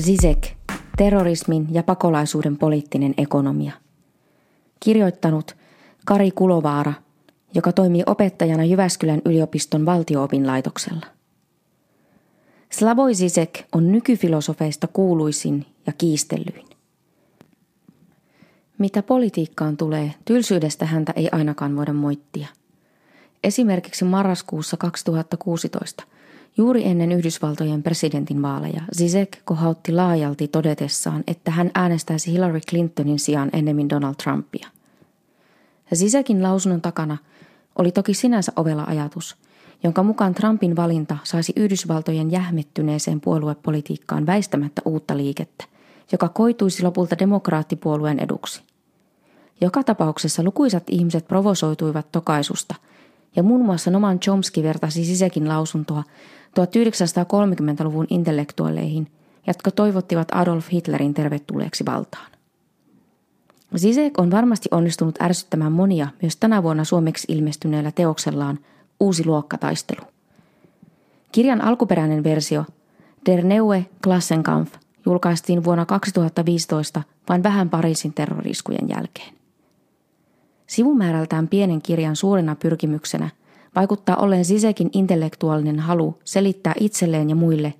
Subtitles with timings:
[0.00, 0.48] Zizek,
[0.96, 3.72] terrorismin ja pakolaisuuden poliittinen ekonomia.
[4.80, 5.56] Kirjoittanut
[6.06, 6.92] Kari Kulovaara,
[7.54, 11.06] joka toimii opettajana Jyväskylän yliopiston valtioopinlaitoksella.
[12.72, 16.66] Slavoj Zizek on nykyfilosofeista kuuluisin ja kiistellyin.
[18.78, 22.48] Mitä politiikkaan tulee, tylsyydestä häntä ei ainakaan voida moittia.
[23.44, 26.04] Esimerkiksi marraskuussa 2016,
[26.56, 33.50] juuri ennen Yhdysvaltojen presidentin vaaleja, Zizek kohautti laajalti todetessaan, että hän äänestäisi Hillary Clintonin sijaan
[33.52, 34.68] ennemmin Donald Trumpia.
[35.94, 37.16] Zizekin lausunnon takana
[37.78, 39.36] oli toki sinänsä ovela ajatus,
[39.82, 45.64] jonka mukaan Trumpin valinta saisi Yhdysvaltojen jähmettyneeseen puoluepolitiikkaan väistämättä uutta liikettä,
[46.12, 48.62] joka koituisi lopulta demokraattipuolueen eduksi.
[49.60, 52.74] Joka tapauksessa lukuisat ihmiset provosoituivat tokaisusta,
[53.36, 56.02] ja muun muassa Noman Chomsky vertasi sisäkin lausuntoa
[56.50, 59.06] 1930-luvun intellektuaaleihin,
[59.46, 62.30] jotka toivottivat Adolf Hitlerin tervetulleeksi valtaan.
[63.76, 68.58] Zizek on varmasti onnistunut ärsyttämään monia myös tänä vuonna suomeksi ilmestyneellä teoksellaan
[69.00, 70.06] Uusi luokkataistelu.
[71.32, 72.64] Kirjan alkuperäinen versio
[73.26, 74.74] Der Neue Klassenkampf
[75.06, 79.39] julkaistiin vuonna 2015 vain vähän Pariisin terroriskujen jälkeen.
[80.70, 83.30] Sivumäärältään pienen kirjan suurena pyrkimyksenä
[83.74, 87.74] vaikuttaa olleen Sisekin intellektuaalinen halu selittää itselleen ja muille,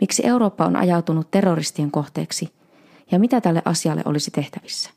[0.00, 2.48] miksi Eurooppa on ajautunut terroristien kohteeksi
[3.10, 4.90] ja mitä tälle asialle olisi tehtävissä.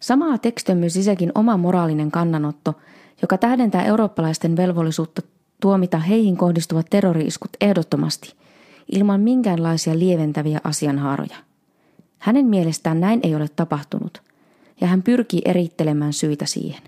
[0.00, 2.74] Samaa teksti on myös Sisekin oma moraalinen kannanotto,
[3.22, 5.22] joka tähdentää eurooppalaisten velvollisuutta
[5.60, 8.32] tuomita heihin kohdistuvat terroriiskut ehdottomasti,
[8.92, 11.36] ilman minkäänlaisia lieventäviä asianhaaroja.
[12.18, 14.25] Hänen mielestään näin ei ole tapahtunut,
[14.80, 16.82] ja hän pyrkii erittelemään syitä siihen.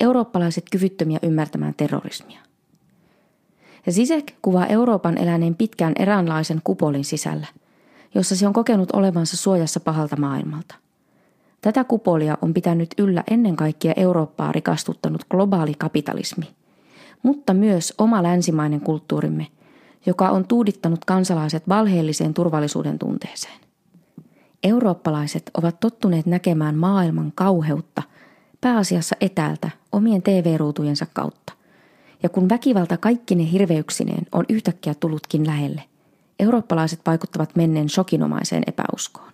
[0.00, 2.40] Eurooppalaiset kyvyttömiä ymmärtämään terrorismia.
[3.86, 7.46] Ja Sisek kuvaa Euroopan eläneen pitkään eräänlaisen kupolin sisällä,
[8.14, 10.74] jossa se on kokenut olevansa suojassa pahalta maailmalta.
[11.60, 16.46] Tätä kupolia on pitänyt yllä ennen kaikkea Eurooppaa rikastuttanut globaali kapitalismi,
[17.22, 19.46] mutta myös oma länsimainen kulttuurimme,
[20.06, 23.67] joka on tuudittanut kansalaiset valheelliseen turvallisuuden tunteeseen.
[24.62, 28.02] Eurooppalaiset ovat tottuneet näkemään maailman kauheutta
[28.60, 31.52] pääasiassa etäältä omien TV-ruutujensa kautta.
[32.22, 35.82] Ja kun väkivalta kaikkine hirveyksineen on yhtäkkiä tullutkin lähelle,
[36.38, 39.32] eurooppalaiset vaikuttavat menneen shokinomaiseen epäuskoon.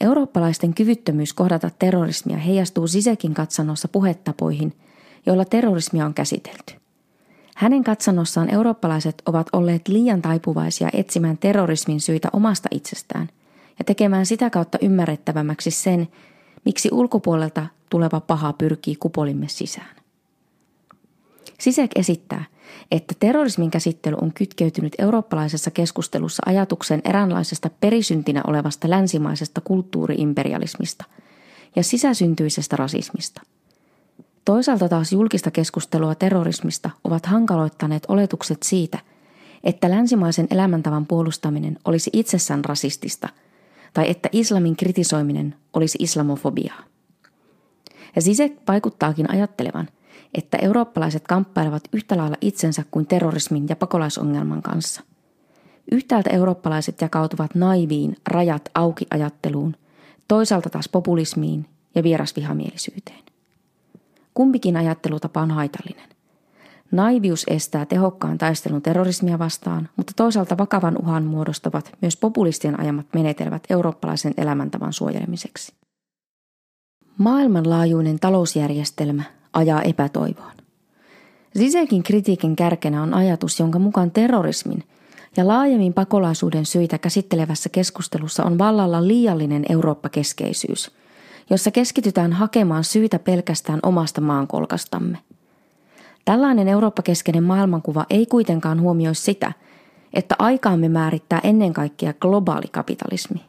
[0.00, 4.72] Eurooppalaisten kyvyttömyys kohdata terrorismia heijastuu Sisekin katsannossa puhetapoihin,
[5.26, 6.74] joilla terrorismia on käsitelty.
[7.56, 13.28] Hänen katsannossaan eurooppalaiset ovat olleet liian taipuvaisia etsimään terrorismin syitä omasta itsestään–
[13.80, 16.08] ja tekemään sitä kautta ymmärrettävämmäksi sen,
[16.64, 19.96] miksi ulkopuolelta tuleva paha pyrkii kupolimme sisään.
[21.60, 22.44] Sisek esittää,
[22.90, 31.04] että terrorismin käsittely on kytkeytynyt eurooppalaisessa keskustelussa ajatuksen eräänlaisesta perisyntinä olevasta länsimaisesta kulttuuriimperialismista
[31.76, 33.42] ja sisäsyntyisestä rasismista.
[34.44, 38.98] Toisaalta taas julkista keskustelua terrorismista ovat hankaloittaneet oletukset siitä,
[39.64, 43.28] että länsimaisen elämäntavan puolustaminen olisi itsessään rasistista–
[43.92, 46.84] tai että islamin kritisoiminen olisi islamofobiaa.
[48.16, 49.88] Ja Zizek vaikuttaakin ajattelevan,
[50.34, 55.02] että eurooppalaiset kamppailevat yhtä lailla itsensä kuin terrorismin ja pakolaisongelman kanssa.
[55.92, 59.76] Yhtäältä eurooppalaiset jakautuvat naiviin, rajat auki ajatteluun,
[60.28, 63.24] toisaalta taas populismiin ja vierasvihamielisyyteen.
[64.34, 66.08] Kumpikin ajattelutapa on haitallinen.
[66.92, 73.62] Naivius estää tehokkaan taistelun terrorismia vastaan, mutta toisaalta vakavan uhan muodostavat myös populistien ajamat menetelmät
[73.70, 75.72] eurooppalaisen elämäntavan suojelemiseksi.
[77.18, 80.52] Maailmanlaajuinen talousjärjestelmä ajaa epätoivoon.
[81.58, 84.84] Zizekin kritiikin kärkenä on ajatus, jonka mukaan terrorismin
[85.36, 90.90] ja laajemmin pakolaisuuden syitä käsittelevässä keskustelussa on vallalla liiallinen Eurooppa-keskeisyys,
[91.50, 95.18] jossa keskitytään hakemaan syytä pelkästään omasta maankolkastamme–
[96.24, 99.52] Tällainen Eurooppa-keskeinen maailmankuva ei kuitenkaan huomioi sitä,
[100.14, 103.40] että aikaamme määrittää ennen kaikkea globaali kapitalismi.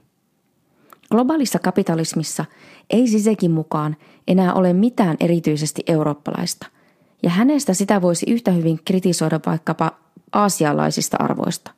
[1.11, 2.45] Globaalissa kapitalismissa
[2.89, 3.95] ei Sisekin mukaan
[4.27, 6.67] enää ole mitään erityisesti eurooppalaista,
[7.23, 9.91] ja hänestä sitä voisi yhtä hyvin kritisoida vaikkapa
[10.31, 11.71] aasialaisista arvoista.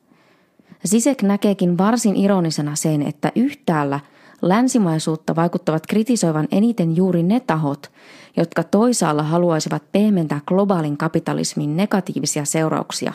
[0.86, 4.00] Sisek näkeekin varsin ironisena sen, että yhtäällä
[4.44, 7.92] länsimaisuutta vaikuttavat kritisoivan eniten juuri ne tahot,
[8.38, 13.14] jotka toisaalla haluaisivat pehmentää globaalin kapitalismin negatiivisia seurauksia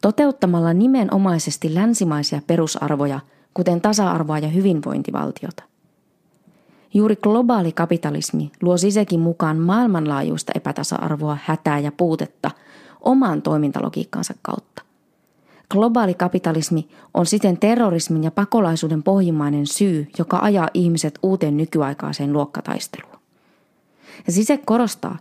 [0.00, 3.20] toteuttamalla nimenomaisesti länsimaisia perusarvoja,
[3.54, 5.62] kuten tasa-arvoa ja hyvinvointivaltiota.
[6.94, 12.50] Juuri globaali kapitalismi luo sisekin mukaan maailmanlaajuista epätasa-arvoa, hätää ja puutetta
[13.00, 14.82] oman toimintalogiikkansa kautta.
[15.70, 23.20] Globaali kapitalismi on siten terrorismin ja pakolaisuuden pohjimmainen syy, joka ajaa ihmiset uuteen nykyaikaiseen luokkataisteluun.
[24.26, 25.18] Ja Sise korostaa,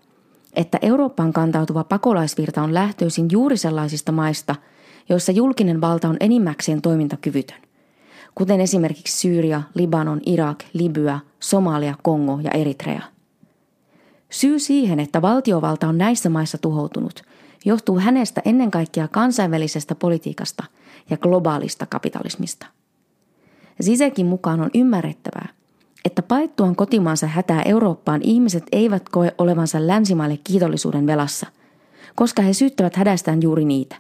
[0.56, 4.56] että Eurooppaan kantautuva pakolaisvirta on lähtöisin juuri sellaisista maista,
[5.10, 7.62] joissa julkinen valta on enimmäkseen toimintakyvytön,
[8.36, 13.02] kuten esimerkiksi Syyria, Libanon, Irak, Libya, Somalia, Kongo ja Eritrea.
[14.30, 17.22] Syy siihen, että valtiovalta on näissä maissa tuhoutunut,
[17.66, 20.64] johtuu hänestä ennen kaikkea kansainvälisestä politiikasta
[21.10, 22.66] ja globaalista kapitalismista.
[23.82, 25.50] Sisekin mukaan on ymmärrettävää,
[26.06, 31.48] että paettuaan kotimaansa hätää Eurooppaan ihmiset eivät koe olevansa länsimaille kiitollisuuden velassa,
[32.16, 33.96] koska he syyttävät hädästään juuri niitä.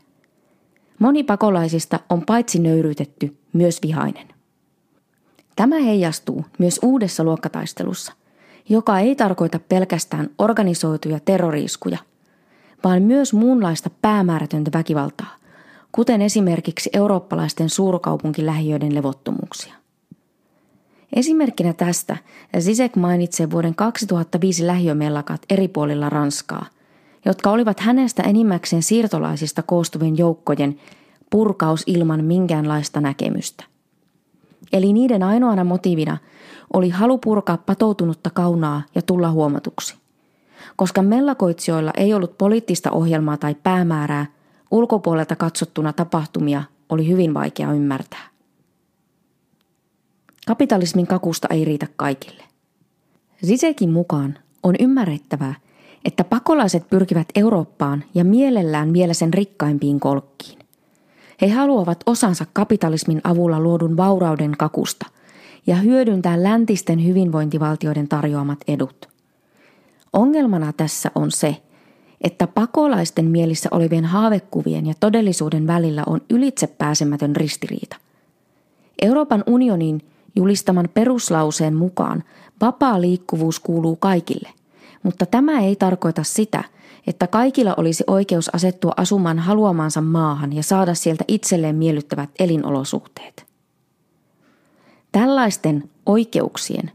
[0.99, 4.27] Moni pakolaisista on paitsi nöyryytetty, myös vihainen.
[5.55, 8.13] Tämä heijastuu myös uudessa luokkataistelussa,
[8.69, 11.97] joka ei tarkoita pelkästään organisoituja terroriiskuja,
[12.83, 15.35] vaan myös muunlaista päämäärätöntä väkivaltaa,
[15.91, 19.73] kuten esimerkiksi eurooppalaisten suurkaupunkilähiöiden levottomuuksia.
[21.13, 22.17] Esimerkkinä tästä
[22.59, 26.65] Zizek mainitsee vuoden 2005 lähiömellakat eri puolilla Ranskaa,
[27.25, 30.79] jotka olivat hänestä enimmäkseen siirtolaisista koostuvien joukkojen
[31.29, 33.63] purkaus ilman minkäänlaista näkemystä.
[34.73, 36.17] Eli niiden ainoana motiivina
[36.73, 39.95] oli halu purkaa patoutunutta kaunaa ja tulla huomatuksi.
[40.75, 44.25] Koska mellakoitsijoilla ei ollut poliittista ohjelmaa tai päämäärää,
[44.71, 48.29] ulkopuolelta katsottuna tapahtumia oli hyvin vaikea ymmärtää.
[50.47, 52.43] Kapitalismin kakusta ei riitä kaikille.
[53.43, 55.55] Sisekin mukaan on ymmärrettävää,
[56.05, 60.59] että pakolaiset pyrkivät Eurooppaan ja mielellään vielä sen rikkaimpiin kolkkiin.
[61.41, 65.05] He haluavat osansa kapitalismin avulla luodun vaurauden kakusta
[65.67, 69.09] ja hyödyntää läntisten hyvinvointivaltioiden tarjoamat edut.
[70.13, 71.61] Ongelmana tässä on se,
[72.21, 77.95] että pakolaisten mielissä olevien haavekuvien ja todellisuuden välillä on ylitsepääsemätön ristiriita.
[79.01, 80.01] Euroopan unionin
[80.35, 82.23] julistaman peruslauseen mukaan
[82.61, 84.49] vapaa liikkuvuus kuuluu kaikille,
[85.03, 86.63] mutta tämä ei tarkoita sitä,
[87.07, 93.45] että kaikilla olisi oikeus asettua asumaan haluamansa maahan ja saada sieltä itselleen miellyttävät elinolosuhteet.
[95.11, 96.91] Tällaisten oikeuksien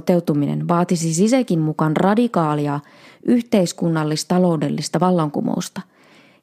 [0.00, 2.80] toteutuminen vaatisi sisekin mukaan radikaalia
[3.22, 5.80] yhteiskunnallis-taloudellista vallankumousta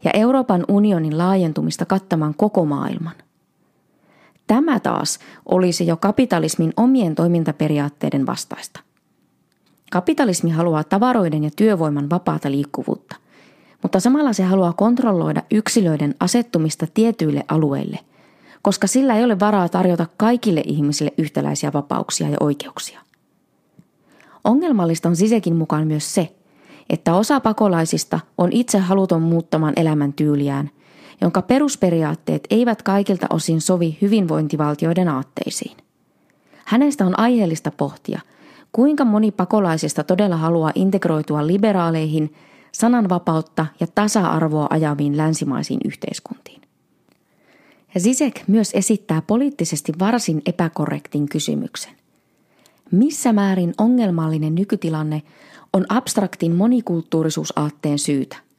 [0.03, 3.15] ja Euroopan unionin laajentumista kattamaan koko maailman.
[4.47, 8.79] Tämä taas olisi jo kapitalismin omien toimintaperiaatteiden vastaista.
[9.91, 13.15] Kapitalismi haluaa tavaroiden ja työvoiman vapaata liikkuvuutta,
[13.81, 17.99] mutta samalla se haluaa kontrolloida yksilöiden asettumista tietyille alueille,
[18.61, 22.99] koska sillä ei ole varaa tarjota kaikille ihmisille yhtäläisiä vapauksia ja oikeuksia.
[24.43, 26.35] Ongelmallista on sisekin mukaan myös se,
[26.89, 30.69] että osa pakolaisista on itse haluton muuttamaan elämäntyyliään–
[31.23, 35.77] jonka perusperiaatteet eivät kaikilta osin sovi hyvinvointivaltioiden aatteisiin.
[36.65, 38.21] Hänestä on aiheellista pohtia,
[38.71, 42.33] kuinka moni pakolaisista todella haluaa integroitua liberaaleihin,
[42.71, 46.61] sananvapautta ja tasa-arvoa ajaviin länsimaisiin yhteiskuntiin.
[47.99, 51.93] Zizek myös esittää poliittisesti varsin epäkorrektin kysymyksen.
[52.93, 55.21] Missä määrin ongelmallinen nykytilanne
[55.73, 58.37] on abstraktin monikulttuurisuusaatteen syytä–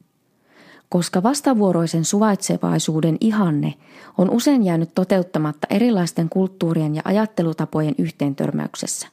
[0.89, 3.73] koska vastavuoroisen suvaitsevaisuuden ihanne
[4.17, 9.07] on usein jäänyt toteuttamatta erilaisten kulttuurien ja ajattelutapojen yhteentörmäyksessä.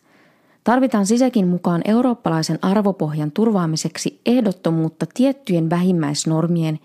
[0.65, 6.81] Tarvitaan sisäkin mukaan eurooppalaisen arvopohjan turvaamiseksi ehdottomuutta tiettyjen vähimmäisnormien,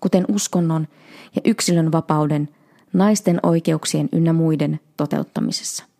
[0.00, 0.88] kuten uskonnon
[1.36, 2.48] ja yksilön vapauden,
[2.92, 5.91] naisten oikeuksien ynnä muiden toteuttamisessa.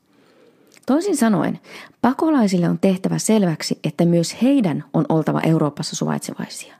[0.86, 1.60] Toisin sanoen,
[2.00, 6.74] pakolaisille on tehtävä selväksi, että myös heidän on oltava Euroopassa suvaitsevaisia.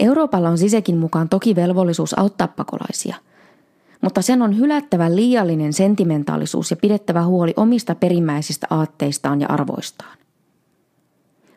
[0.00, 3.16] Euroopalla on sisekin mukaan toki velvollisuus auttaa pakolaisia,
[4.00, 10.18] mutta sen on hylättävä liiallinen sentimentaalisuus ja pidettävä huoli omista perimmäisistä aatteistaan ja arvoistaan.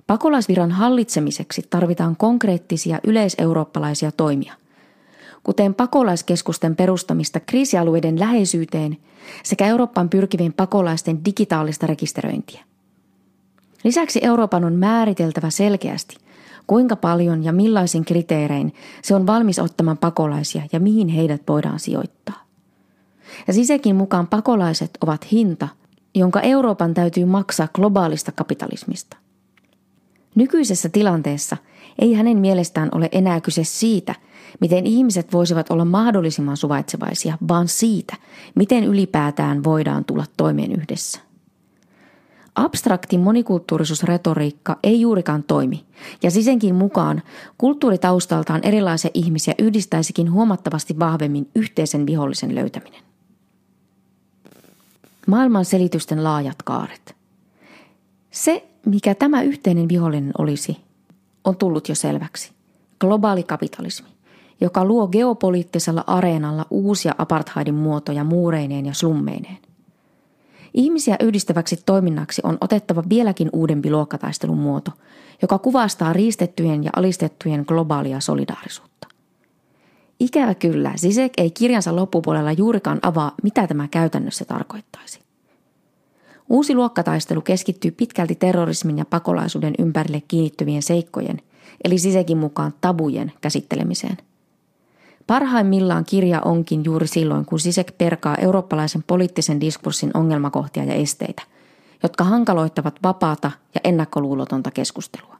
[0.08, 4.53] Pakolaisviran hallitsemiseksi tarvitaan konkreettisia yleiseurooppalaisia toimia,
[5.43, 8.98] kuten pakolaiskeskusten perustamista kriisialueiden läheisyyteen
[9.43, 12.63] sekä Eurooppaan pyrkivien pakolaisten digitaalista rekisteröintiä.
[13.83, 16.17] Lisäksi Euroopan on määriteltävä selkeästi–
[16.67, 22.45] kuinka paljon ja millaisin kriteerein se on valmis ottamaan pakolaisia ja mihin heidät voidaan sijoittaa.
[23.48, 25.67] Ja sisekin mukaan pakolaiset ovat hinta,
[26.15, 29.17] jonka Euroopan täytyy maksaa globaalista kapitalismista.
[30.36, 31.58] Nykyisessä tilanteessa
[32.00, 34.16] ei hänen mielestään ole enää kyse siitä,
[34.60, 38.16] miten ihmiset voisivat olla mahdollisimman suvaitsevaisia, vaan siitä,
[38.56, 41.20] miten ylipäätään voidaan tulla toimeen yhdessä.
[42.56, 45.86] Abstrakti monikulttuurisuusretoriikka ei juurikaan toimi,
[46.24, 47.22] ja sisenkin mukaan
[47.58, 53.02] kulttuuritaustaltaan erilaisia ihmisiä yhdistäisikin huomattavasti vahvemmin yhteisen vihollisen löytäminen.
[55.28, 57.16] Maailman selitysten laajat kaaret.
[58.32, 60.78] Se, mikä tämä yhteinen vihollinen olisi,
[61.44, 62.52] on tullut jo selväksi.
[63.00, 64.10] Globaali kapitalismi,
[64.62, 69.58] joka luo geopoliittisella areenalla uusia apartheidin muotoja muureineen ja slummeineen.
[70.74, 74.92] Ihmisiä yhdistäväksi toiminnaksi on otettava vieläkin uudempi luokkataistelun muoto,
[75.42, 79.08] joka kuvastaa riistettyjen ja alistettujen globaalia solidaarisuutta.
[80.20, 85.20] Ikävä kyllä, Zizek ei kirjansa loppupuolella juurikaan avaa, mitä tämä käytännössä tarkoittaisi.
[86.51, 91.41] Uusi luokkataistelu keskittyy pitkälti terrorismin ja pakolaisuuden ympärille kiinnittyvien seikkojen,
[91.84, 94.17] eli Zizekin mukaan tabujen käsittelemiseen–
[95.27, 101.41] Parhaimmillaan kirja onkin juuri silloin, kun Sisek perkaa eurooppalaisen poliittisen diskurssin ongelmakohtia ja esteitä,
[102.03, 105.38] jotka hankaloittavat vapaata ja ennakkoluulotonta keskustelua.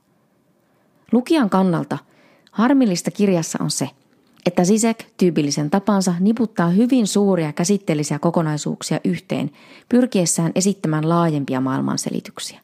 [1.12, 1.98] Lukijan kannalta
[2.52, 3.90] harmillista kirjassa on se,
[4.46, 9.52] että Sisek tyypillisen tapansa niputtaa hyvin suuria käsitteellisiä kokonaisuuksia yhteen
[9.90, 12.60] pyrkiessään esittämään laajempia maailmanselityksiä.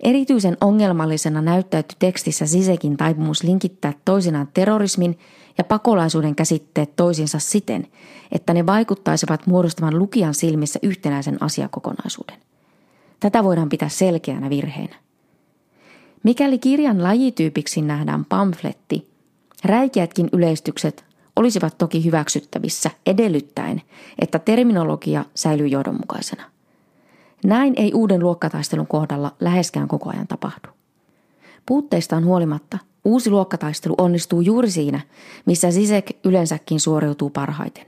[0.00, 5.18] Erityisen ongelmallisena näyttäytyi tekstissä Sisekin taipumus linkittää toisinaan terrorismin
[5.58, 7.86] ja pakolaisuuden käsitteet toisinsa siten,
[8.32, 12.36] että ne vaikuttaisivat muodostavan lukijan silmissä yhtenäisen asiakokonaisuuden.
[13.20, 14.96] Tätä voidaan pitää selkeänä virheenä.
[16.22, 19.15] Mikäli kirjan lajityypiksi nähdään pamfletti,
[19.64, 21.04] räikeätkin yleistykset
[21.36, 23.82] olisivat toki hyväksyttävissä edellyttäen,
[24.18, 26.42] että terminologia säilyy johdonmukaisena.
[27.44, 30.68] Näin ei uuden luokkataistelun kohdalla läheskään koko ajan tapahdu.
[31.66, 35.00] Puutteistaan huolimatta uusi luokkataistelu onnistuu juuri siinä,
[35.46, 37.86] missä Zizek yleensäkin suoriutuu parhaiten,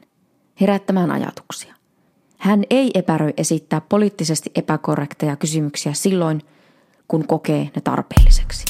[0.60, 1.74] herättämään ajatuksia.
[2.38, 6.42] Hän ei epäröi esittää poliittisesti epäkorrekteja kysymyksiä silloin,
[7.08, 8.67] kun kokee ne tarpeelliseksi.